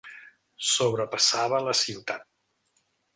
[0.69, 2.25] Sobrepassava la ciutat.